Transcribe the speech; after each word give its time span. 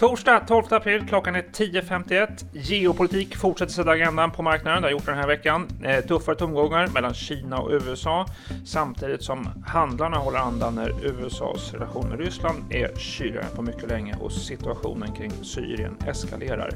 Torsdag 0.00 0.40
12 0.46 0.64
april, 0.70 1.06
klockan 1.08 1.34
är 1.34 1.42
10.51. 1.42 2.44
Geopolitik 2.52 3.36
fortsätter 3.36 3.72
sätta 3.72 3.90
agendan 3.90 4.30
på 4.30 4.42
marknaden, 4.42 4.82
det 4.82 4.88
har 4.88 4.92
gjort 4.92 5.06
den 5.06 5.18
här 5.18 5.26
veckan. 5.26 5.68
Eh, 5.84 6.04
tuffare 6.04 6.36
tomgångar 6.36 6.86
mellan 6.86 7.14
Kina 7.14 7.58
och 7.58 7.70
USA, 7.72 8.26
samtidigt 8.64 9.22
som 9.22 9.48
handlarna 9.66 10.16
håller 10.16 10.38
andan 10.38 10.74
när 10.74 11.04
USAs 11.04 11.72
relation 11.72 12.08
med 12.08 12.20
Ryssland 12.20 12.72
är 12.72 12.96
kyligare 12.96 13.44
än 13.44 13.56
på 13.56 13.62
mycket 13.62 13.88
länge 13.88 14.16
och 14.20 14.32
situationen 14.32 15.12
kring 15.12 15.30
Syrien 15.42 15.96
eskalerar. 16.06 16.70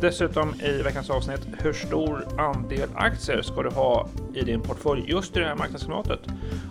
Dessutom 0.00 0.54
i 0.60 0.82
veckans 0.82 1.10
avsnitt, 1.10 1.46
hur 1.58 1.72
stor 1.72 2.40
andel 2.40 2.88
aktier 2.94 3.42
ska 3.42 3.62
du 3.62 3.70
ha 3.70 4.08
i 4.34 4.42
din 4.42 4.60
portfölj 4.60 5.04
just 5.10 5.36
i 5.36 5.40
det 5.40 5.46
här 5.46 5.56
marknadsklimatet? 5.56 6.20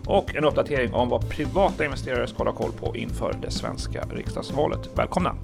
Och 0.06 0.36
en 0.36 0.44
uppdatering 0.44 0.94
om 0.94 1.10
vad 1.10 1.30
privata 1.30 1.86
investerare 1.86 2.28
ska 2.28 2.38
hålla 2.38 2.52
koll 2.52 2.72
på 2.72 2.96
inför 2.96 3.36
det 3.42 3.52
svenska 3.52 4.04
riksdagsvalet. 4.12 4.90
Välkomna! 4.96 5.36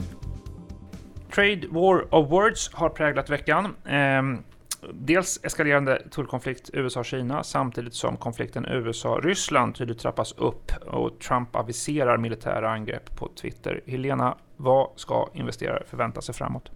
Trade 1.36 1.68
War 1.70 2.16
of 2.16 2.32
Words 2.32 2.74
har 2.74 2.90
präglat 2.90 3.30
veckan. 3.30 3.76
Eh, 3.86 4.22
dels 4.94 5.40
eskalerande 5.44 6.02
tullkonflikt 6.12 6.70
USA-Kina 6.74 7.44
samtidigt 7.44 7.94
som 7.94 8.18
konflikten 8.18 8.66
USA-Ryssland 8.66 9.76
tydligt 9.76 10.00
trappas 10.00 10.32
upp 10.32 10.72
och 10.86 11.20
Trump 11.20 11.56
aviserar 11.56 12.18
militära 12.18 12.70
angrepp 12.70 13.16
på 13.16 13.30
Twitter. 13.42 13.82
Helena, 13.86 14.38
vad 14.58 14.90
ska 14.96 15.30
investerare 15.34 15.84
förvänta 15.88 16.22
sig 16.22 16.36
framåt? 16.36 16.72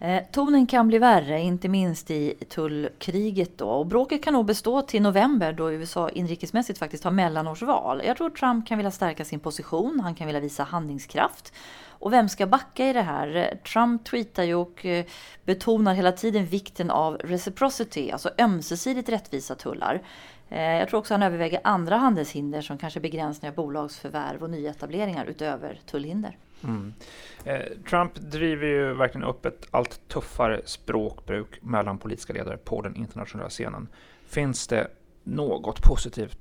Eh, 0.00 0.22
tonen 0.32 0.66
kan 0.66 0.88
bli 0.88 0.98
värre, 0.98 1.40
inte 1.40 1.68
minst 1.68 2.10
i 2.10 2.34
tullkriget 2.48 3.58
då. 3.58 3.68
Och 3.68 3.86
bråket 3.86 4.24
kan 4.24 4.32
nog 4.32 4.46
bestå 4.46 4.82
till 4.82 5.02
november 5.02 5.52
då 5.52 5.72
USA 5.72 6.08
inrikesmässigt 6.08 6.78
faktiskt 6.78 7.04
har 7.04 7.10
mellanårsval. 7.10 8.02
Jag 8.04 8.16
tror 8.16 8.30
Trump 8.30 8.66
kan 8.66 8.78
vilja 8.78 8.90
stärka 8.90 9.24
sin 9.24 9.40
position, 9.40 10.00
han 10.00 10.14
kan 10.14 10.26
vilja 10.26 10.40
visa 10.40 10.62
handlingskraft. 10.62 11.52
Och 11.88 12.12
vem 12.12 12.28
ska 12.28 12.46
backa 12.46 12.88
i 12.88 12.92
det 12.92 13.02
här? 13.02 13.36
Eh, 13.36 13.58
Trump 13.72 14.04
tweetar 14.04 14.42
ju 14.42 14.54
och 14.54 14.86
eh, 14.86 15.04
betonar 15.44 15.94
hela 15.94 16.12
tiden 16.12 16.46
vikten 16.46 16.90
av 16.90 17.14
reciprocity, 17.14 18.10
alltså 18.10 18.30
ömsesidigt 18.38 19.08
rättvisa 19.08 19.54
tullar. 19.54 20.02
Eh, 20.48 20.62
jag 20.62 20.88
tror 20.88 21.00
också 21.00 21.14
han 21.14 21.22
överväger 21.22 21.60
andra 21.64 21.96
handelshinder 21.96 22.60
som 22.60 22.78
kanske 22.78 23.00
begränsningar 23.00 23.52
av 23.52 23.56
bolagsförvärv 23.56 24.42
och 24.42 24.50
nyetableringar 24.50 25.26
utöver 25.26 25.80
tullhinder. 25.86 26.36
Mm. 26.64 26.94
Eh, 27.44 27.62
Trump 27.90 28.14
driver 28.14 28.66
ju 28.66 28.94
verkligen 28.94 29.28
upp 29.28 29.46
ett 29.46 29.66
allt 29.70 30.08
tuffare 30.08 30.60
språkbruk 30.64 31.58
mellan 31.62 31.98
politiska 31.98 32.32
ledare 32.32 32.56
på 32.56 32.82
den 32.82 32.96
internationella 32.96 33.50
scenen. 33.50 33.88
Finns 34.26 34.66
det 34.66 34.90
något 35.24 35.82
positivt 35.82 36.38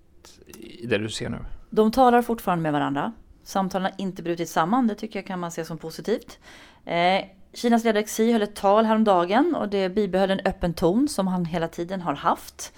i 0.58 0.86
det 0.88 0.98
du 0.98 1.10
ser 1.10 1.30
nu? 1.30 1.38
De 1.70 1.92
talar 1.92 2.22
fortfarande 2.22 2.64
med 2.64 2.74
varandra. 2.74 3.14
Samtalen 3.44 3.92
har 3.92 4.02
inte 4.02 4.24
brutit 4.24 4.50
samman, 4.50 4.88
det 4.88 4.96
tycker 4.96 5.20
jag 5.20 5.28
kan 5.28 5.40
man 5.40 5.52
se 5.52 5.66
som 5.66 5.78
positivt. 5.78 6.40
Eh, 6.86 7.26
Kinas 7.54 7.84
ledare 7.84 8.04
Xi 8.04 8.32
höll 8.32 8.42
ett 8.42 8.56
tal 8.56 8.86
häromdagen 8.86 9.56
och 9.56 9.70
det 9.70 9.90
bibehöll 9.90 10.32
en 10.32 10.40
öppen 10.46 10.74
ton 10.74 11.08
som 11.08 11.28
han 11.28 11.46
hela 11.46 11.68
tiden 11.68 12.02
har 12.02 12.14
haft. 12.14 12.74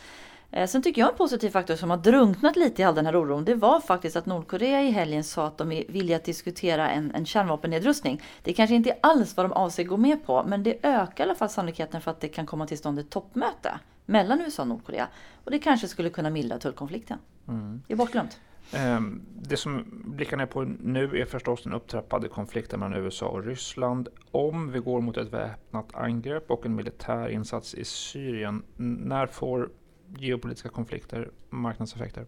Eh, 0.52 0.68
sen 0.68 0.82
tycker 0.82 1.02
jag 1.02 1.10
en 1.10 1.18
positiv 1.18 1.50
faktor 1.50 1.76
som 1.76 1.90
har 1.90 1.98
drunknat 1.98 2.56
lite 2.56 2.82
i 2.82 2.86
all 2.86 2.96
den 2.96 3.06
här 3.06 3.22
oron, 3.22 3.46
det 3.46 3.56
var 3.56 3.80
faktiskt 3.80 4.16
att 4.16 4.26
Nordkorea 4.26 4.82
i 4.84 4.92
helgen 4.92 5.24
sa 5.24 5.48
att 5.48 5.58
de 5.58 5.72
är 5.72 5.84
villiga 5.88 6.18
att 6.18 6.24
diskutera 6.24 6.90
en, 6.90 7.12
en 7.16 7.26
kärnvapennedrustning. 7.26 8.22
Det 8.44 8.54
kanske 8.54 8.76
inte 8.76 8.98
alls 9.02 9.38
vad 9.38 9.46
de 9.46 9.54
avser 9.54 9.84
gå 9.84 9.98
med 9.98 10.26
på, 10.26 10.44
men 10.48 10.64
det 10.64 10.86
ökar 10.86 11.24
i 11.24 11.28
alla 11.28 11.36
fall 11.36 11.50
sannolikheten 11.50 12.02
för 12.02 12.12
att 12.12 12.22
det 12.22 12.28
kan 12.28 12.46
komma 12.46 12.68
till 12.68 12.78
stånd 12.78 13.00
ett 13.00 13.10
toppmöte 13.10 13.80
mellan 14.06 14.42
USA 14.42 14.62
och 14.62 14.68
Nordkorea. 14.68 15.08
Och 15.44 15.52
det 15.52 15.60
kanske 15.60 15.88
skulle 15.88 16.10
kunna 16.10 16.30
mildra 16.30 16.58
tullkonflikten. 16.58 17.18
Mm. 17.48 17.82
Det 17.88 17.94
är 17.94 17.98
bortglömt. 17.98 18.40
Ehm, 18.74 19.22
det 19.42 19.58
som 19.58 19.86
blickar 20.06 20.38
ner 20.38 20.46
på 20.46 20.64
nu 20.64 21.22
är 21.22 21.26
förstås 21.26 21.64
den 21.64 21.74
upptrappade 21.74 22.28
konflikten 22.28 22.80
mellan 22.80 23.04
USA 23.04 23.26
och 23.26 23.44
Ryssland. 23.44 24.08
Om 24.32 24.72
vi 24.72 24.80
går 24.80 25.02
mot 25.02 25.18
ett 25.18 25.34
väpnat 25.34 25.96
angrepp 25.96 26.52
och 26.52 26.66
en 26.66 26.76
militär 26.76 27.30
insats 27.30 27.74
i 27.74 27.84
Syrien, 27.84 28.64
när 28.78 29.28
får 29.28 29.70
geopolitiska 30.18 30.70
konflikter 30.70 31.30
marknadseffekter? 31.50 32.26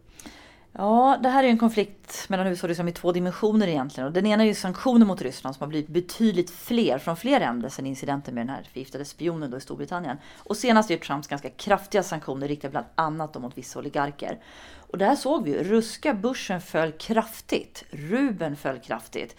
Ja, 0.74 1.20
det 1.24 1.30
här 1.30 1.44
är 1.44 1.48
en 1.48 1.58
konflikt 1.58 2.30
mellan 2.30 2.48
USA 2.48 2.66
och 2.66 2.70
Ryssland 2.70 2.90
i 2.90 2.94
två 2.94 3.12
dimensioner 3.12 3.68
egentligen. 3.68 4.08
Och 4.08 4.14
den 4.14 4.26
ena 4.26 4.44
är 4.44 4.48
ju 4.48 4.54
sanktioner 4.54 5.06
mot 5.06 5.22
Ryssland 5.22 5.56
som 5.56 5.64
har 5.64 5.68
blivit 5.68 5.88
betydligt 5.88 6.50
fler 6.50 6.98
från 6.98 7.18
fler 7.18 7.40
länder 7.40 7.70
sedan 7.70 7.86
incidenten 7.86 8.36
med 8.36 8.48
den 8.48 8.56
här 8.56 8.64
förgiftade 8.64 9.06
spionen 9.06 9.52
då 9.52 9.58
i 9.58 9.62
Storbritannien. 9.62 10.18
Och 10.38 10.58
senast 10.58 10.92
är 10.92 10.98
Trumps 10.98 11.28
ganska 11.28 11.50
kraftiga 11.50 12.04
sanktioner 12.04 12.48
riktade 12.48 12.72
bland 12.72 12.86
annat 12.96 13.42
mot 13.42 13.58
vissa 13.58 13.80
oligarker. 13.80 14.40
Och 14.78 14.98
det 14.98 15.06
här 15.06 15.16
såg 15.16 15.44
vi 15.44 15.52
ju. 15.52 15.64
Ryska 15.64 16.14
börsen 16.14 16.62
föll 16.62 16.92
kraftigt. 16.92 17.84
Ruben 17.90 18.56
föll 18.56 18.80
kraftigt. 18.80 19.36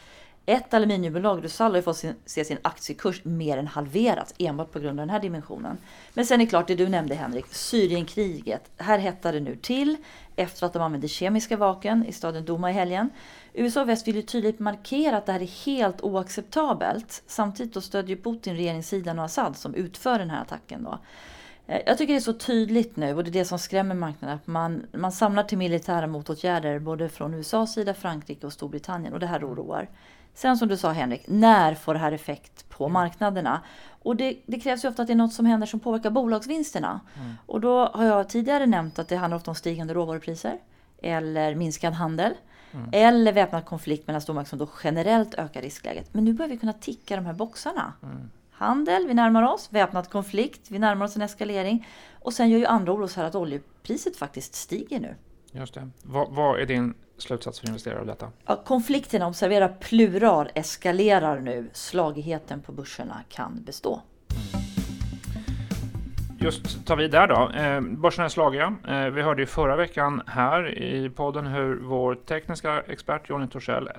Ett 0.46 0.74
aluminiumbolag, 0.74 1.44
Rusal, 1.44 1.74
har 1.74 1.82
fått 1.82 1.96
sin, 1.96 2.14
se 2.24 2.44
sin 2.44 2.58
aktiekurs 2.62 3.24
mer 3.24 3.58
än 3.58 3.66
halverats 3.66 4.34
enbart 4.38 4.70
på 4.72 4.78
grund 4.78 5.00
av 5.00 5.06
den 5.06 5.10
här 5.10 5.20
dimensionen. 5.20 5.78
Men 6.14 6.26
sen 6.26 6.40
är 6.40 6.44
det 6.44 6.50
klart 6.50 6.66
det 6.66 6.74
du 6.74 6.88
nämnde 6.88 7.14
Henrik, 7.14 7.46
Syrienkriget. 7.50 8.70
Här 8.76 8.98
hettar 8.98 9.32
det 9.32 9.40
nu 9.40 9.56
till 9.56 9.96
efter 10.36 10.66
att 10.66 10.72
de 10.72 10.82
använde 10.82 11.08
kemiska 11.08 11.56
vapen 11.56 12.06
i 12.06 12.12
staden 12.12 12.44
Douma 12.44 12.70
i 12.70 12.72
helgen. 12.72 13.10
USA 13.52 13.82
och 13.82 13.88
väst 13.88 14.08
vill 14.08 14.16
ju 14.16 14.22
tydligt 14.22 14.58
markera 14.58 15.16
att 15.16 15.26
det 15.26 15.32
här 15.32 15.42
är 15.42 15.66
helt 15.66 16.00
oacceptabelt. 16.00 17.22
Samtidigt 17.26 17.84
stödjer 17.84 18.16
Putin 18.16 18.56
regeringssidan 18.56 19.18
och 19.18 19.24
Assad 19.24 19.56
som 19.56 19.74
utför 19.74 20.18
den 20.18 20.30
här 20.30 20.42
attacken. 20.42 20.84
Då. 20.84 20.98
Eh, 21.66 21.80
jag 21.86 21.98
tycker 21.98 22.12
det 22.12 22.18
är 22.18 22.20
så 22.20 22.32
tydligt 22.32 22.96
nu 22.96 23.14
och 23.14 23.24
det 23.24 23.30
är 23.30 23.32
det 23.32 23.44
som 23.44 23.58
skrämmer 23.58 23.94
marknaden. 23.94 24.36
Att 24.36 24.46
man, 24.46 24.86
man 24.92 25.12
samlar 25.12 25.42
till 25.42 25.58
militära 25.58 26.06
motåtgärder 26.06 26.78
både 26.78 27.08
från 27.08 27.34
USAs 27.34 27.74
sida, 27.74 27.94
Frankrike 27.94 28.46
och 28.46 28.52
Storbritannien 28.52 29.12
och 29.12 29.20
det 29.20 29.26
här 29.26 29.44
oroar. 29.44 29.88
Sen 30.34 30.56
som 30.56 30.68
du 30.68 30.76
sa 30.76 30.92
Henrik, 30.92 31.22
när 31.26 31.74
får 31.74 31.94
det 31.94 32.00
här 32.00 32.12
effekt 32.12 32.68
på 32.68 32.88
marknaderna? 32.88 33.60
Och 34.02 34.16
det, 34.16 34.36
det, 34.46 34.60
krävs 34.60 34.84
ju 34.84 34.88
ofta 34.88 35.02
att 35.02 35.08
det 35.08 35.14
är 35.14 35.16
något 35.16 35.32
som 35.32 35.46
händer 35.46 35.66
som 35.66 35.80
påverkar 35.80 36.10
bolagsvinsterna. 36.10 37.00
Mm. 37.16 37.32
Och 37.46 37.60
då 37.60 37.86
har 37.86 38.04
jag 38.04 38.28
tidigare 38.28 38.66
nämnt 38.66 38.98
att 38.98 39.08
det 39.08 39.16
handlar 39.16 39.36
ofta 39.36 39.50
om 39.50 39.54
stigande 39.54 39.94
råvarupriser 39.94 40.58
eller 41.02 41.54
minskad 41.54 41.92
handel. 41.92 42.34
Mm. 42.72 42.88
Eller 42.92 43.32
väpnad 43.32 43.64
konflikt 43.64 44.06
mellan 44.06 44.20
stormakter 44.22 44.50
som 44.50 44.58
då 44.58 44.68
generellt 44.84 45.34
ökar 45.34 45.62
riskläget. 45.62 46.14
Men 46.14 46.24
nu 46.24 46.32
börjar 46.32 46.48
vi 46.48 46.56
kunna 46.56 46.72
ticka 46.72 47.16
de 47.16 47.26
här 47.26 47.32
boxarna. 47.32 47.92
Mm. 48.02 48.30
Handel, 48.50 49.06
vi 49.06 49.14
närmar 49.14 49.42
oss. 49.42 49.68
Väpnad 49.72 50.10
konflikt, 50.10 50.70
vi 50.70 50.78
närmar 50.78 51.06
oss 51.06 51.16
en 51.16 51.22
eskalering. 51.22 51.86
Och 52.12 52.32
sen 52.32 52.50
gör 52.50 52.58
ju 52.58 52.66
andra 52.66 52.92
oro 52.92 53.08
så 53.08 53.20
här 53.20 53.26
att 53.26 53.34
oljepriset 53.34 54.16
faktiskt 54.16 54.54
stiger 54.54 55.00
nu. 55.00 55.14
Just 55.52 55.74
det. 55.74 55.90
Vad, 56.02 56.30
vad 56.30 56.60
är 56.60 56.66
din 56.66 56.94
slutsats 57.22 57.60
för 57.60 57.68
investerare 57.68 58.00
av 58.00 58.06
detta? 58.06 58.30
Ja, 58.46 58.62
konflikterna, 58.64 59.26
observera 59.26 59.68
plural, 59.68 60.48
eskalerar 60.54 61.40
nu. 61.40 61.70
Slagigheten 61.72 62.60
på 62.60 62.72
börserna 62.72 63.20
kan 63.28 63.64
bestå. 63.64 64.02
Mm. 64.30 64.62
Just 66.42 66.86
tar 66.86 66.96
vi 66.96 67.08
där 67.08 67.26
då. 67.26 67.50
Eh, 67.60 67.80
börserna 67.80 68.24
är 68.24 68.28
slagiga. 68.28 68.76
Eh, 68.88 69.04
vi 69.06 69.22
hörde 69.22 69.42
ju 69.42 69.46
förra 69.46 69.76
veckan 69.76 70.22
här 70.26 70.78
i 70.78 71.10
podden 71.10 71.46
hur 71.46 71.80
vår 71.82 72.14
tekniska 72.14 72.80
expert 72.80 73.30
Johnny 73.30 73.48
Torssell 73.48 73.86
eh, 73.86 73.92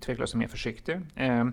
tveklöst 0.00 0.34
är 0.34 0.38
mer 0.38 0.48
försiktig. 0.48 1.00
Eh, 1.14 1.44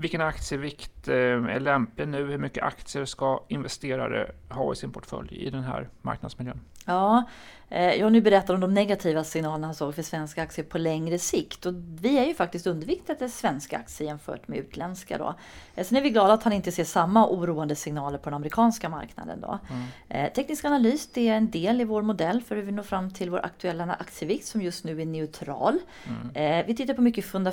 vilken 0.00 0.20
aktievikt 0.20 1.08
eh, 1.08 1.14
är 1.14 1.60
lämplig 1.60 2.08
nu? 2.08 2.26
Hur 2.26 2.38
mycket 2.38 2.64
aktier 2.64 3.04
ska 3.04 3.44
investerare 3.48 4.32
ha 4.48 4.72
i 4.72 4.76
sin 4.76 4.92
portfölj 4.92 5.36
i 5.36 5.50
den 5.50 5.62
här 5.62 5.88
marknadsmiljön? 6.02 6.60
Ja, 6.84 7.24
Eh, 7.74 7.94
jag 7.94 8.12
nu 8.12 8.20
berättat 8.20 8.50
om 8.50 8.60
de 8.60 8.74
negativa 8.74 9.24
signalerna 9.24 9.66
han 9.66 9.74
såg 9.74 9.94
för 9.94 10.02
svenska 10.02 10.42
aktier 10.42 10.64
på 10.64 10.78
längre 10.78 11.18
sikt. 11.18 11.66
Och 11.66 11.74
vi 12.00 12.18
är 12.18 12.24
ju 12.24 12.34
faktiskt 12.34 12.66
underviktade 12.66 13.28
svenska 13.28 13.76
aktier 13.76 14.08
jämfört 14.08 14.48
med 14.48 14.58
utländska. 14.58 15.18
Då. 15.18 15.34
Eh, 15.74 15.84
sen 15.84 15.98
är 15.98 16.02
vi 16.02 16.10
glada 16.10 16.32
att 16.32 16.42
han 16.42 16.52
inte 16.52 16.72
ser 16.72 16.84
samma 16.84 17.28
oroande 17.28 17.76
signaler 17.76 18.18
på 18.18 18.30
den 18.30 18.34
amerikanska 18.34 18.88
marknaden. 18.88 19.40
Då. 19.40 19.58
Mm. 19.70 20.30
Teknisk 20.30 20.64
analys 20.64 21.08
det 21.12 21.28
är 21.28 21.36
en 21.36 21.50
del 21.50 21.80
i 21.80 21.84
vår 21.84 22.02
modell 22.02 22.42
för 22.42 22.56
hur 22.56 22.62
vi 22.62 22.72
når 22.72 22.82
fram 22.82 23.10
till 23.10 23.30
vår 23.30 23.44
aktuella 23.44 23.92
aktievikt 23.94 24.46
som 24.46 24.62
just 24.62 24.84
nu 24.84 25.00
är 25.00 25.06
neutral. 25.06 25.78
Mm. 26.06 26.66
Vi 26.66 26.76
tittar 26.76 26.94
på 26.94 27.02
mycket 27.02 27.24
funda 27.24 27.52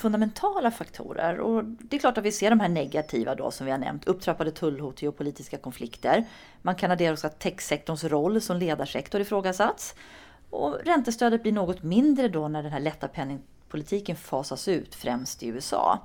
fundamentala 0.00 0.70
faktorer. 0.70 1.40
Och 1.50 1.64
det 1.64 1.96
är 1.96 2.00
klart 2.00 2.18
att 2.18 2.24
vi 2.24 2.32
ser 2.32 2.50
de 2.50 2.60
här 2.60 2.68
negativa 2.68 3.34
då 3.34 3.50
som 3.50 3.66
vi 3.66 3.72
har 3.72 3.78
nämnt. 3.78 4.04
Upptrappade 4.04 4.50
tullhot, 4.50 5.02
geopolitiska 5.02 5.58
konflikter. 5.58 6.24
Man 6.62 6.74
kan 6.74 6.90
addera 6.90 7.12
också 7.12 7.28
techsektorns 7.28 8.04
roll 8.04 8.40
som 8.40 8.56
ledarsektor 8.56 9.20
ifrågasatts. 9.20 9.94
Och 10.50 10.78
räntestödet 10.84 11.42
blir 11.42 11.52
något 11.52 11.82
mindre 11.82 12.28
då 12.28 12.48
när 12.48 12.62
den 12.62 12.72
här 12.72 12.80
lätta 12.80 13.08
penningpolitiken 13.08 14.16
fasas 14.16 14.68
ut, 14.68 14.94
främst 14.94 15.42
i 15.42 15.48
USA. 15.48 15.98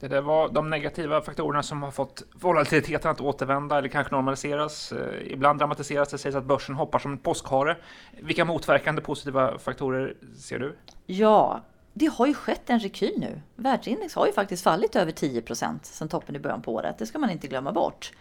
Det 0.00 0.08
där 0.08 0.20
var 0.20 0.48
de 0.48 0.70
negativa 0.70 1.20
faktorerna 1.20 1.62
som 1.62 1.82
har 1.82 1.90
fått 1.90 2.22
volatiliteten 2.34 3.10
att 3.10 3.20
återvända 3.20 3.78
eller 3.78 3.88
kanske 3.88 4.14
normaliseras. 4.14 4.92
Eh, 4.92 5.32
ibland 5.32 5.58
dramatiseras 5.58 6.08
det, 6.08 6.18
sägs 6.18 6.36
att 6.36 6.44
börsen 6.44 6.74
hoppar 6.74 6.98
som 6.98 7.12
en 7.12 7.18
påskhare. 7.18 7.76
Vilka 8.22 8.44
motverkande 8.44 9.02
positiva 9.02 9.58
faktorer 9.58 10.16
ser 10.36 10.58
du? 10.58 10.76
Ja, 11.06 11.62
det 11.94 12.06
har 12.06 12.26
ju 12.26 12.34
skett 12.34 12.70
en 12.70 12.78
rekyl 12.78 13.14
nu. 13.18 13.40
Världsindex 13.56 14.14
har 14.14 14.26
ju 14.26 14.32
faktiskt 14.32 14.62
fallit 14.62 14.96
över 14.96 15.12
10% 15.12 15.78
sedan 15.82 16.08
toppen 16.08 16.36
i 16.36 16.38
början 16.38 16.62
på 16.62 16.74
året. 16.74 16.98
Det 16.98 17.06
ska 17.06 17.18
man 17.18 17.30
inte 17.30 17.46
glömma 17.46 17.72
bort. 17.72 18.12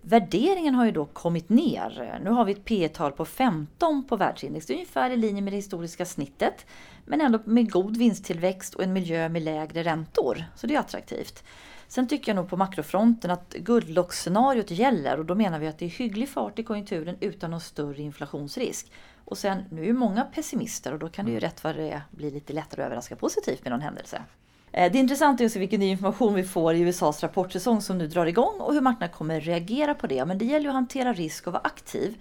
Värderingen 0.00 0.74
har 0.74 0.84
ju 0.84 0.92
då 0.92 1.04
kommit 1.04 1.48
ner. 1.48 2.20
Nu 2.24 2.30
har 2.30 2.44
vi 2.44 2.52
ett 2.52 2.64
P 2.64 2.88
tal 2.88 3.12
på 3.12 3.24
15 3.24 4.04
på 4.08 4.16
världsindex. 4.16 4.66
Det 4.66 4.72
är 4.72 4.74
ungefär 4.74 5.10
i 5.10 5.16
linje 5.16 5.42
med 5.42 5.52
det 5.52 5.56
historiska 5.56 6.04
snittet. 6.04 6.66
Men 7.04 7.20
ändå 7.20 7.38
med 7.44 7.72
god 7.72 7.96
vinsttillväxt 7.96 8.74
och 8.74 8.82
en 8.82 8.92
miljö 8.92 9.28
med 9.28 9.42
lägre 9.42 9.82
räntor. 9.82 10.44
Så 10.56 10.66
det 10.66 10.74
är 10.74 10.78
attraktivt. 10.78 11.44
Sen 11.92 12.08
tycker 12.08 12.32
jag 12.32 12.36
nog 12.36 12.48
på 12.48 12.56
makrofronten 12.56 13.30
att 13.30 13.54
guldlockscenariot 13.54 14.70
gäller 14.70 15.18
och 15.18 15.24
då 15.24 15.34
menar 15.34 15.58
vi 15.58 15.66
att 15.66 15.78
det 15.78 15.84
är 15.84 15.88
hygglig 15.88 16.28
fart 16.28 16.58
i 16.58 16.62
konjunkturen 16.62 17.16
utan 17.20 17.50
någon 17.50 17.60
större 17.60 18.02
inflationsrisk. 18.02 18.92
Och 19.24 19.38
sen, 19.38 19.62
nu 19.70 19.80
är 19.80 19.86
ju 19.86 19.92
många 19.92 20.24
pessimister 20.24 20.92
och 20.92 20.98
då 20.98 21.08
kan 21.08 21.26
det 21.26 21.32
ju 21.32 21.40
rätt 21.40 21.64
vad 21.64 21.76
det 21.76 21.90
är 21.90 22.02
bli 22.10 22.30
lite 22.30 22.52
lättare 22.52 22.82
att 22.82 22.86
överraska 22.86 23.16
positivt 23.16 23.64
med 23.64 23.70
någon 23.70 23.80
händelse. 23.80 24.22
Eh, 24.72 24.92
det 24.92 24.98
intressanta 24.98 25.42
är 25.42 25.46
att 25.46 25.52
se 25.52 25.58
vilken 25.58 25.80
ny 25.80 25.86
information 25.86 26.34
vi 26.34 26.44
får 26.44 26.74
i 26.74 26.80
USAs 26.80 27.22
rapportsäsong 27.22 27.80
som 27.80 27.98
nu 27.98 28.06
drar 28.06 28.26
igång 28.26 28.60
och 28.60 28.74
hur 28.74 28.80
marknaden 28.80 29.14
kommer 29.14 29.40
reagera 29.40 29.94
på 29.94 30.06
det. 30.06 30.24
Men 30.24 30.38
det 30.38 30.44
gäller 30.44 30.64
ju 30.64 30.68
att 30.68 30.74
hantera 30.74 31.12
risk 31.12 31.46
och 31.46 31.52
vara 31.52 31.62
aktiv. 31.64 32.16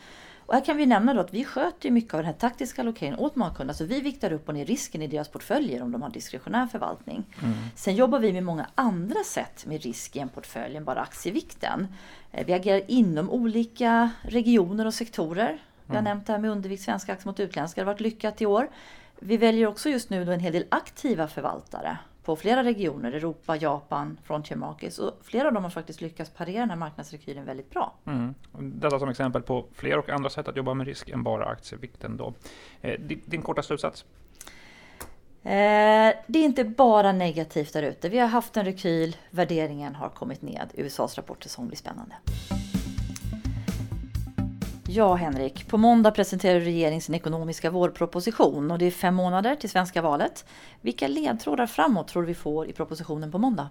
Och 0.52 0.58
här 0.58 0.66
kan 0.66 0.78
vi 0.78 0.86
nämna 0.86 1.14
då 1.14 1.20
att 1.20 1.34
vi 1.34 1.46
sköter 1.46 1.92
mycket 1.92 2.14
av 2.14 2.18
den 2.18 2.26
här 2.26 2.34
taktiska 2.34 2.82
allokeringen 2.82 3.20
åt 3.20 3.36
många 3.36 3.54
kunder. 3.54 3.74
Så 3.74 3.86
vi 3.86 4.02
viktar 4.02 4.34
upp 4.34 4.48
och 4.48 4.54
ner 4.54 4.66
risken 4.66 5.02
i 5.02 5.08
deras 5.08 5.28
portföljer 5.28 5.82
om 5.82 5.92
de 5.92 6.02
har 6.02 6.10
diskretionär 6.10 6.68
förvaltning. 6.68 7.24
Mm. 7.42 7.54
Sen 7.76 7.96
jobbar 7.96 8.20
vi 8.20 8.34
med 8.34 8.44
många 8.44 8.68
andra 8.76 9.24
sätt 9.26 9.66
med 9.66 9.82
risk 9.82 10.16
i 10.16 10.20
en 10.20 10.30
portfölj 10.30 10.78
än 10.78 10.84
bara 10.84 11.02
aktievikten. 11.02 11.88
Eh, 12.32 12.46
vi 12.46 12.54
agerar 12.54 12.82
inom 12.88 13.30
olika 13.30 14.10
regioner 14.22 14.86
och 14.86 14.94
sektorer. 14.94 15.62
Vi 15.86 15.94
har 15.94 16.00
mm. 16.00 16.04
nämnt 16.04 16.28
det 16.28 16.34
här 16.34 16.40
med 16.40 16.52
undervikt 16.52 16.84
svenska 16.84 17.14
aktier 17.14 17.28
mot 17.28 17.40
utländska. 17.40 17.82
Det 17.82 17.86
har 17.86 17.94
varit 17.94 18.02
lyckat 18.02 18.42
i 18.42 18.46
år. 18.46 18.70
Vi 19.20 19.38
väljer 19.38 19.68
också 19.68 19.90
just 19.90 20.10
nu 20.10 20.34
en 20.34 20.40
hel 20.40 20.54
del 20.54 20.66
aktiva 20.70 21.28
förvaltare 21.28 21.98
på 22.24 22.36
flera 22.36 22.64
regioner, 22.64 23.12
Europa, 23.12 23.56
Japan, 23.56 24.18
Frontier 24.24 24.58
Markets. 24.58 25.00
Och 25.00 25.14
flera 25.22 25.48
av 25.48 25.54
dem 25.54 25.64
har 25.64 25.72
faktiskt 25.72 26.02
lyckats 26.02 26.30
parera 26.30 26.60
den 26.60 26.70
här 26.70 26.78
marknadsrekylen 26.78 27.46
väldigt 27.46 27.70
bra. 27.70 27.94
Mm. 28.06 28.34
Detta 28.60 29.00
som 29.00 29.10
exempel 29.10 29.42
på 29.42 29.66
fler 29.74 29.98
och 29.98 30.10
andra 30.10 30.30
sätt 30.30 30.48
att 30.48 30.58
jobba 30.58 30.74
med 30.74 30.88
risk 30.88 31.10
än 31.10 31.24
bara 31.24 31.46
aktievikten. 31.46 32.18
Då. 32.18 32.34
Eh, 32.82 33.00
din, 33.00 33.22
din 33.26 33.42
korta 33.42 33.64
slutsats? 33.64 34.06
Eh, 35.44 36.14
det 36.28 36.40
är 36.40 36.44
inte 36.44 36.64
bara 36.64 37.12
negativt 37.12 37.74
där 37.74 37.84
ute. 37.84 38.10
Vi 38.10 38.20
har 38.20 38.28
haft 38.28 38.58
en 38.58 38.66
rekyl, 38.66 39.16
värderingen 39.30 39.96
har 39.96 40.10
kommit 40.10 40.42
ned. 40.42 40.72
USAs 40.74 41.18
rapportsäsong 41.18 41.68
blir 41.68 41.78
spännande. 41.78 42.16
Ja, 44.94 45.16
Henrik. 45.16 45.68
På 45.68 45.78
måndag 45.78 46.12
presenterar 46.12 46.60
regeringen 46.60 47.02
sin 47.02 47.16
ekonomiska 47.16 47.70
vårproposition 47.70 48.72
och 48.72 48.78
det 48.78 48.86
är 48.86 48.92
fem 48.92 49.16
månader 49.16 49.56
till 49.56 49.70
svenska 49.70 50.02
valet. 50.02 50.46
Vilka 50.82 51.08
ledtrådar 51.08 51.68
framåt 51.68 52.08
tror 52.08 52.24
du 52.24 52.28
vi 52.28 52.34
får 52.34 52.68
i 52.68 52.74
propositionen 52.74 53.32
på 53.32 53.38
måndag? 53.38 53.70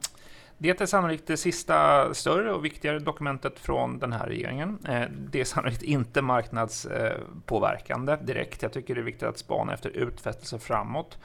Det 0.58 0.80
är 0.80 0.86
sannolikt 0.86 1.26
det 1.26 1.36
sista 1.36 2.08
större 2.14 2.52
och 2.52 2.64
viktigare 2.64 2.98
dokumentet 2.98 3.58
från 3.58 3.98
den 3.98 4.12
här 4.12 4.26
regeringen. 4.26 4.78
Eh, 4.88 5.02
det 5.10 5.40
är 5.40 5.44
sannolikt 5.44 5.82
inte 5.82 6.22
marknadspåverkande 6.22 8.16
direkt. 8.16 8.62
Jag 8.62 8.72
tycker 8.72 8.94
det 8.94 9.00
är 9.00 9.04
viktigt 9.04 9.28
att 9.28 9.38
spana 9.38 9.74
efter 9.74 9.90
utfästelser 9.90 10.58
framåt. 10.58 11.18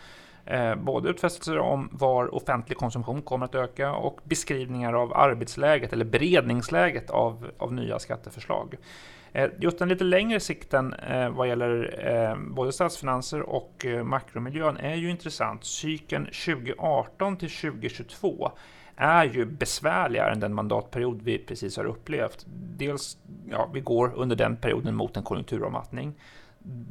Eh, 0.45 0.75
både 0.75 1.09
utfästelser 1.09 1.59
om 1.59 1.89
var 1.91 2.35
offentlig 2.35 2.77
konsumtion 2.77 3.21
kommer 3.21 3.45
att 3.45 3.55
öka 3.55 3.93
och 3.93 4.19
beskrivningar 4.23 4.93
av 4.93 5.13
arbetsläget 5.13 5.93
eller 5.93 6.05
beredningsläget 6.05 7.09
av, 7.09 7.51
av 7.57 7.73
nya 7.73 7.99
skatteförslag. 7.99 8.77
Eh, 9.35 9.49
just 9.59 9.79
den 9.79 9.89
lite 9.89 10.03
längre 10.03 10.39
sikten 10.39 10.93
eh, 10.93 11.29
vad 11.29 11.47
gäller 11.47 11.99
eh, 12.07 12.37
både 12.37 12.71
statsfinanser 12.71 13.41
och 13.41 13.85
makromiljön 14.03 14.77
är 14.77 14.95
ju 14.95 15.09
intressant. 15.09 15.63
Cykeln 15.63 16.25
2018 16.25 17.37
till 17.37 17.49
2022 17.49 18.51
är 18.95 19.25
ju 19.25 19.45
besvärligare 19.45 20.31
än 20.31 20.39
den 20.39 20.53
mandatperiod 20.53 21.21
vi 21.21 21.37
precis 21.37 21.77
har 21.77 21.85
upplevt. 21.85 22.45
Dels, 22.77 23.17
ja, 23.49 23.69
vi 23.73 23.79
går 23.79 24.11
under 24.15 24.35
den 24.35 24.57
perioden 24.57 24.95
mot 24.95 25.17
en 25.17 25.23
konjunkturavmattning. 25.23 26.13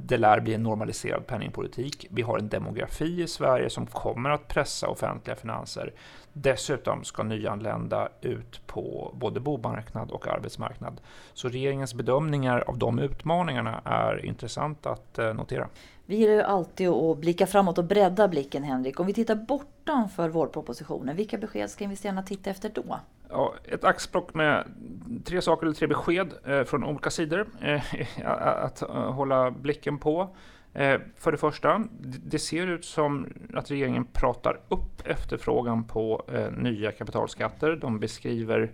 Det 0.06 0.17
lär 0.17 0.41
bli 0.41 0.55
en 0.55 0.62
normaliserad 0.62 1.26
penningpolitik. 1.26 2.06
Vi 2.11 2.23
har 2.23 2.38
en 2.38 2.49
demografi 2.49 3.23
i 3.23 3.26
Sverige 3.26 3.71
som 3.71 3.87
kommer 3.87 4.31
att 4.31 4.49
pressa 4.49 4.88
offentliga 4.88 5.37
finanser. 5.37 5.93
Dessutom 6.32 7.05
ska 7.05 7.23
nyanlända 7.23 8.09
ut 8.21 8.67
på 8.67 9.15
både 9.15 9.41
bomarknad 9.41 10.11
och 10.11 10.29
arbetsmarknad. 10.29 11.00
Så 11.32 11.49
regeringens 11.49 11.94
bedömningar 11.94 12.65
av 12.67 12.79
de 12.79 12.99
utmaningarna 12.99 13.81
är 13.85 14.25
intressant 14.25 14.87
att 14.87 15.19
eh, 15.19 15.35
notera. 15.35 15.69
Vi 16.06 16.17
gillar 16.17 16.35
ju 16.35 16.43
alltid 16.43 16.88
att 16.88 17.19
blicka 17.19 17.47
framåt 17.47 17.79
och 17.79 17.85
bredda 17.85 18.29
blicken 18.29 18.62
Henrik. 18.62 19.00
Om 19.00 19.06
vi 19.06 19.15
tittar 19.15 19.35
bortanför 19.35 20.29
vårpropositionen, 20.29 21.17
vilka 21.17 21.38
besked 21.38 21.70
ska 21.70 21.85
investerarna 21.85 22.23
titta 22.23 22.50
efter 22.50 22.69
då? 22.75 23.00
Ja, 23.31 23.55
ett 23.65 23.85
axplock 23.85 24.35
med 24.35 24.65
tre 25.25 25.43
saker 25.43 25.67
eller 25.67 25.76
tre 25.76 25.87
besked 25.87 26.35
eh, 26.44 26.65
från 26.65 26.85
olika 26.85 27.11
sidor 27.11 27.47
eh, 27.61 27.82
att 28.25 28.82
eh, 28.82 28.88
hålla 28.88 29.50
blicken 29.50 29.99
på. 29.99 30.37
Eh, 30.75 31.00
för 31.17 31.32
det 31.32 31.38
första, 31.38 31.85
det 32.03 32.38
ser 32.38 32.67
ut 32.67 32.85
som 32.85 33.29
att 33.55 33.71
regeringen 33.71 34.05
pratar 34.05 34.61
upp 34.69 35.06
efterfrågan 35.06 35.85
på 35.85 36.25
eh, 36.32 36.50
nya 36.50 36.93
kapitalskatter. 36.93 37.76
De 37.76 37.99
beskriver 37.99 38.73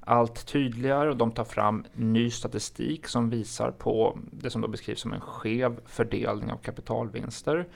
allt 0.00 0.46
tydligare 0.46 1.10
och 1.10 1.16
de 1.16 1.32
tar 1.32 1.44
fram 1.44 1.84
ny 1.92 2.30
statistik 2.30 3.06
som 3.06 3.30
visar 3.30 3.70
på 3.70 4.18
det 4.32 4.50
som 4.50 4.60
då 4.60 4.68
beskrivs 4.68 5.00
som 5.00 5.12
en 5.12 5.20
skev 5.20 5.80
fördelning 5.86 6.52
av 6.52 6.56
kapitalvinster. 6.56 7.66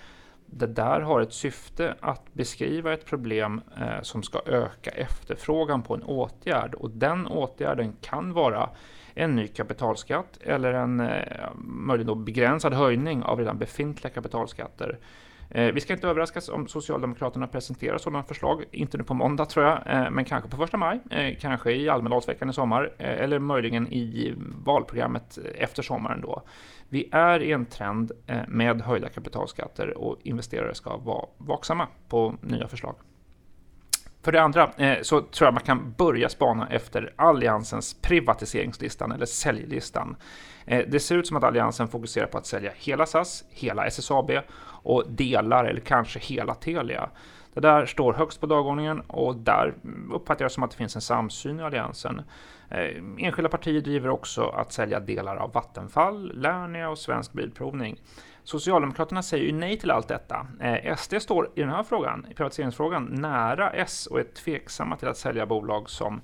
Det 0.51 0.67
där 0.67 1.01
har 1.01 1.21
ett 1.21 1.33
syfte 1.33 1.95
att 2.01 2.35
beskriva 2.35 2.93
ett 2.93 3.07
problem 3.07 3.61
eh, 3.81 4.03
som 4.03 4.23
ska 4.23 4.41
öka 4.47 4.91
efterfrågan 4.91 5.83
på 5.83 5.95
en 5.95 6.03
åtgärd 6.03 6.75
och 6.75 6.91
den 6.91 7.27
åtgärden 7.27 7.97
kan 8.01 8.33
vara 8.33 8.71
en 9.15 9.37
ny 9.37 9.49
kapitalskatt 9.49 10.39
eller 10.41 10.73
en 10.73 11.01
eh, 11.01 11.51
möjligen 11.57 12.07
då 12.07 12.15
begränsad 12.15 12.75
höjning 12.75 13.23
av 13.23 13.39
redan 13.39 13.59
befintliga 13.59 14.13
kapitalskatter. 14.13 14.99
Eh, 15.51 15.73
vi 15.73 15.81
ska 15.81 15.93
inte 15.93 16.09
överraskas 16.09 16.49
om 16.49 16.69
Socialdemokraterna 16.69 17.47
presenterar 17.47 17.99
sådana 17.99 18.23
förslag, 18.23 18.65
inte 18.71 18.99
nu 18.99 19.05
på 19.05 19.15
måndag 19.15 19.45
tror 19.45 19.67
jag, 19.67 19.79
eh, 19.87 20.11
men 20.11 20.25
kanske 20.25 20.51
på 20.51 20.57
första 20.57 20.77
maj, 20.77 21.01
eh, 21.11 21.37
kanske 21.41 21.73
i 21.73 21.89
Almedalsveckan 21.89 22.51
i 22.51 22.53
sommar 22.53 22.93
eh, 22.99 23.23
eller 23.23 23.39
möjligen 23.39 23.93
i 23.93 24.35
valprogrammet 24.65 25.39
efter 25.55 25.83
sommaren 25.83 26.21
då. 26.21 26.43
Vi 26.89 27.09
är 27.13 27.43
i 27.43 27.53
en 27.53 27.67
trend 27.67 28.13
eh, 28.27 28.41
med 28.49 28.81
höjda 28.83 29.09
kapitalskatter 29.09 29.99
och 29.99 30.17
investerare 30.23 30.75
ska 30.75 30.97
vara 30.97 31.27
vaksamma 31.39 31.87
på 32.09 32.35
nya 32.41 32.69
förslag. 32.69 32.95
För 34.29 34.33
det 34.33 34.43
andra 34.43 34.71
eh, 34.77 35.03
så 35.03 35.21
tror 35.21 35.47
jag 35.47 35.55
man 35.55 35.63
kan 35.63 35.93
börja 35.93 36.29
spana 36.29 36.69
efter 36.69 37.13
Alliansens 37.17 37.95
privatiseringslistan 37.95 39.13
eller 39.13 39.27
säljlistan. 39.27 40.17
Eh, 40.67 40.85
det 40.89 41.01
ser 41.01 41.17
ut 41.17 41.27
som 41.27 41.37
att 41.37 41.45
Alliansen 41.45 41.89
fokuserar 41.89 42.27
på 42.27 42.39
att 42.39 42.47
sälja 42.47 42.71
hela 42.77 43.07
SAS, 43.07 43.45
hela 43.51 43.87
SSAB 43.87 44.31
och 44.67 45.05
delar 45.09 45.65
eller 45.65 45.81
kanske 45.81 46.19
hela 46.19 46.55
Telia. 46.55 47.11
Det 47.55 47.61
där 47.61 47.87
står 47.87 48.13
högst 48.13 48.41
på 48.41 48.47
dagordningen 48.47 49.01
och 49.01 49.37
där 49.37 49.75
uppfattar 50.13 50.45
jag 50.45 50.53
som 50.53 50.63
att 50.63 50.71
det 50.71 50.77
finns 50.77 50.97
en 50.97 51.03
samsyn 51.03 51.61
i 51.61 51.63
Alliansen. 51.63 52.23
Eh, 52.71 53.03
enskilda 53.19 53.49
partier 53.49 53.81
driver 53.81 54.09
också 54.09 54.43
att 54.43 54.73
sälja 54.73 55.01
delar 55.01 55.37
av 55.37 55.53
Vattenfall, 55.53 56.33
Lernia 56.35 56.89
och 56.89 56.99
Svensk 56.99 57.33
Bilprovning. 57.33 58.01
Socialdemokraterna 58.49 59.23
säger 59.23 59.45
ju 59.45 59.53
nej 59.53 59.79
till 59.79 59.91
allt 59.91 60.09
detta. 60.09 60.47
Eh, 60.61 60.97
SD 60.97 61.15
står 61.21 61.51
i 61.55 61.61
den 61.61 61.71
här 61.71 61.83
frågan, 61.83 62.27
i 62.31 62.35
privatiseringsfrågan, 62.35 63.05
nära 63.05 63.71
S 63.71 64.07
och 64.07 64.21
är 64.21 64.25
tveksamma 64.25 64.97
till 64.97 65.09
att 65.09 65.17
sälja 65.17 65.47
bolag 65.47 65.91
som 65.91 66.21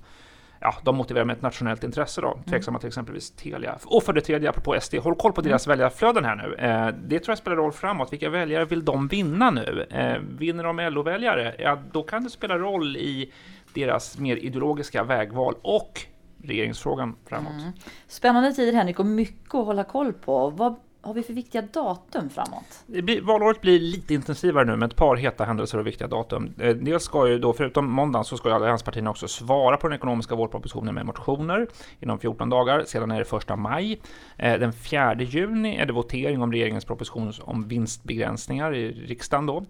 ja, 0.59 0.75
de 0.83 0.95
motiverar 0.95 1.25
med 1.25 1.35
ett 1.35 1.41
nationellt 1.41 1.83
intresse 1.83 2.21
då, 2.21 2.33
mm. 2.33 2.43
tveksamma 2.43 2.79
till 2.79 2.87
exempelvis 2.87 3.31
Telia. 3.31 3.77
Och 3.85 4.03
för 4.03 4.13
det 4.13 4.21
tredje, 4.21 4.49
apropå 4.49 4.77
SD, 4.81 4.95
håll 4.95 5.15
koll 5.15 5.33
på 5.33 5.41
deras 5.41 5.67
mm. 5.67 5.77
väljarflöden 5.77 6.25
här 6.25 6.35
nu. 6.35 6.55
Eh, 6.55 6.87
det 7.07 7.19
tror 7.19 7.31
jag 7.31 7.37
spelar 7.37 7.57
roll 7.57 7.71
framåt. 7.71 8.13
Vilka 8.13 8.29
väljare 8.29 8.65
vill 8.65 8.85
de 8.85 9.07
vinna 9.07 9.51
nu? 9.51 9.87
Eh, 9.89 10.21
vinner 10.39 10.63
de 10.63 10.79
LO-väljare? 10.79 11.55
Ja, 11.59 11.79
då 11.91 12.03
kan 12.03 12.23
det 12.23 12.29
spela 12.29 12.57
roll 12.57 12.97
i 12.97 13.33
deras 13.73 14.17
mer 14.17 14.35
ideologiska 14.35 15.03
vägval 15.03 15.55
och 15.61 16.01
regeringsfrågan 16.43 17.15
framåt. 17.25 17.61
Mm. 17.61 17.71
Spännande 18.07 18.53
tider 18.53 18.73
Henrik 18.73 18.99
och 18.99 19.05
mycket 19.05 19.55
att 19.55 19.65
hålla 19.65 19.83
koll 19.83 20.13
på. 20.13 20.49
Vad 20.49 20.75
har 21.05 21.13
vi 21.13 21.23
för 21.23 21.33
viktiga 21.33 21.61
datum 21.61 22.29
framåt? 22.29 22.83
Blir, 22.85 23.21
valåret 23.21 23.61
blir 23.61 23.79
lite 23.79 24.13
intensivare 24.13 24.65
nu 24.65 24.75
med 24.75 24.91
ett 24.91 24.95
par 24.95 25.15
heta 25.15 25.45
händelser 25.45 25.77
och 25.77 25.87
viktiga 25.87 26.07
datum. 26.07 26.53
Eh, 26.59 26.75
dels 26.75 27.03
ska 27.03 27.27
ju 27.27 27.39
då, 27.39 27.53
förutom 27.53 27.91
måndagen, 27.91 28.25
så 28.25 28.37
ska 28.37 28.49
ju 28.49 28.55
allianspartierna 28.55 29.09
också 29.09 29.27
svara 29.27 29.77
på 29.77 29.87
den 29.87 29.95
ekonomiska 29.95 30.35
vårpropositionen 30.35 30.95
med 30.95 31.05
motioner 31.05 31.67
inom 31.99 32.19
14 32.19 32.49
dagar. 32.49 32.83
Sedan 32.85 33.11
är 33.11 33.19
det 33.19 33.25
första 33.25 33.55
maj. 33.55 34.01
Eh, 34.37 34.59
den 34.59 34.73
4 34.73 35.21
juni 35.21 35.75
är 35.75 35.85
det 35.85 35.93
votering 35.93 36.41
om 36.41 36.51
regeringens 36.51 36.85
proposition 36.85 37.33
om 37.41 37.67
vinstbegränsningar 37.67 38.75
i 38.75 38.91
riksdagen 38.91 39.45
då. 39.45 39.65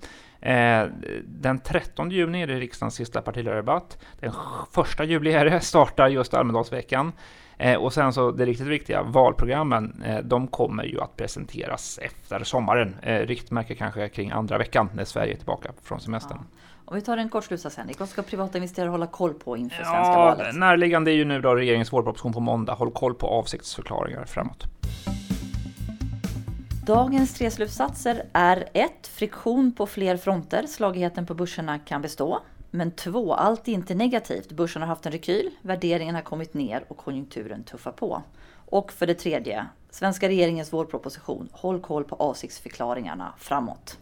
Eh, 0.45 0.87
den 1.25 1.59
13 1.59 2.11
juni 2.11 2.41
är 2.41 2.47
det 2.47 2.59
riksdagens 2.59 2.95
sista 2.95 3.21
partiledardebatt. 3.21 3.97
Den 4.19 4.31
1 4.99 5.09
juli 5.09 5.33
är 5.33 5.45
det, 5.45 5.59
startar 5.61 6.07
just 6.07 6.33
Almedalsveckan. 6.33 7.11
Eh, 7.57 7.75
och 7.75 7.93
sen 7.93 8.13
så 8.13 8.31
det 8.31 8.45
riktigt 8.45 8.67
viktiga, 8.67 9.03
valprogrammen, 9.03 10.03
eh, 10.05 10.17
de 10.17 10.47
kommer 10.47 10.83
ju 10.83 11.01
att 11.01 11.17
presenteras 11.17 11.99
efter 12.01 12.43
sommaren. 12.43 12.95
Eh, 13.01 13.19
riktmärke 13.19 13.75
kanske 13.75 14.09
kring 14.09 14.31
andra 14.31 14.57
veckan 14.57 14.89
när 14.93 15.05
Sverige 15.05 15.33
är 15.33 15.37
tillbaka 15.37 15.71
från 15.83 15.99
semestern. 15.99 16.37
Ja. 16.41 16.59
Om 16.85 16.95
vi 16.95 17.01
tar 17.01 17.17
en 17.17 17.29
kort 17.29 17.43
slutsats 17.43 17.77
Henrik, 17.77 17.99
vad 17.99 18.09
ska 18.09 18.21
privata 18.21 18.57
investerare 18.57 18.89
hålla 18.89 19.07
koll 19.07 19.33
på 19.33 19.57
inför 19.57 19.75
svenska 19.75 19.97
ja, 19.97 20.35
valet? 20.37 20.55
Närliggande 20.55 21.11
är 21.11 21.15
ju 21.15 21.25
nu 21.25 21.41
då 21.41 21.55
regeringens 21.55 21.93
vårproposition 21.93 22.33
på 22.33 22.39
måndag. 22.39 22.73
Håll 22.73 22.91
koll 22.91 23.13
på 23.13 23.27
avsiktsförklaringar 23.27 24.25
framåt. 24.25 24.63
Dagens 26.85 27.33
tre 27.33 27.51
slutsatser 27.51 28.25
är 28.33 28.69
1. 28.73 29.07
Friktion 29.07 29.71
på 29.71 29.87
fler 29.87 30.17
fronter. 30.17 30.67
Slagigheten 30.67 31.25
på 31.25 31.33
börserna 31.33 31.79
kan 31.79 32.01
bestå. 32.01 32.39
Men 32.71 32.91
2. 32.91 33.33
Allt 33.33 33.67
är 33.67 33.71
inte 33.71 33.95
negativt. 33.95 34.51
Börsen 34.51 34.81
har 34.81 34.89
haft 34.89 35.05
en 35.05 35.11
rekyl, 35.11 35.51
värderingen 35.61 36.15
har 36.15 36.21
kommit 36.21 36.53
ner 36.53 36.85
och 36.87 36.97
konjunkturen 36.97 37.63
tuffar 37.63 37.91
på. 37.91 38.23
Och 38.55 38.91
för 38.91 39.07
det 39.07 39.13
tredje, 39.13 39.65
svenska 39.89 40.29
regeringens 40.29 40.73
vårproposition. 40.73 41.49
Håll 41.51 41.79
koll 41.79 42.03
på 42.03 42.15
avsiktsförklaringarna 42.15 43.33
framåt. 43.37 43.97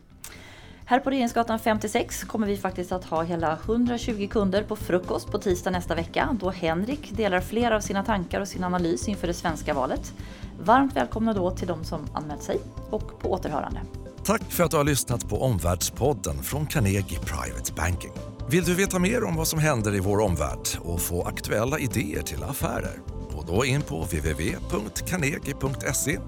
Här 0.86 1.00
på 1.00 1.10
Regeringsgatan 1.10 1.60
56 1.60 2.24
kommer 2.24 2.48
vi 2.48 2.58
faktiskt 2.58 2.92
att 2.92 3.06
ha 3.06 3.24
hela 3.24 3.60
120 3.66 4.28
kunder 4.32 4.64
på 4.64 4.76
frukost 4.76 5.32
på 5.32 5.38
tisdag 5.38 5.72
nästa 5.72 5.96
vecka 5.96 6.38
då 6.42 6.50
Henrik 6.50 7.18
delar 7.18 7.42
flera 7.42 7.76
av 7.76 7.80
sina 7.80 8.04
tankar 8.04 8.42
och 8.42 8.48
sin 8.48 8.64
analys 8.64 9.08
inför 9.08 9.28
det 9.28 9.34
svenska 9.34 9.74
valet. 9.74 10.14
Varmt 10.60 10.96
välkomna 10.96 11.34
då 11.34 11.52
till 11.52 11.68
de 11.68 11.84
som 11.84 12.08
anmält 12.14 12.44
sig 12.44 12.60
och 12.90 13.20
på 13.20 13.32
återhörande. 13.32 13.80
Tack 14.24 14.42
för 14.52 14.64
att 14.64 14.72
du 14.72 14.78
har 14.78 14.84
lyssnat 14.84 15.30
på 15.30 15.42
Omvärldspodden 15.42 16.44
från 16.44 16.66
Carnegie 16.66 17.20
Private 17.20 17.74
Banking. 17.74 18.12
Vill 18.50 18.64
du 18.64 18.76
veta 18.76 19.00
mer 19.00 19.24
om 19.24 19.36
vad 19.36 19.48
som 19.48 19.60
händer 19.60 19.96
i 19.96 20.00
vår 20.00 20.20
omvärld 20.20 20.68
och 20.82 21.02
få 21.02 21.24
aktuella 21.24 21.80
idéer 21.80 22.22
till 22.22 22.44
affärer? 22.44 23.13
Gå 23.48 23.56
då 23.56 23.66
in 23.66 23.82
på 23.82 24.04
www.carnegie.se 24.04 26.20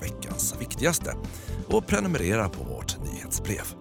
veckans 0.00 0.54
viktigaste 0.60 1.16
och 1.68 1.86
prenumerera 1.86 2.48
på 2.48 2.64
vårt 2.64 2.96
nyhetsbrev. 3.12 3.79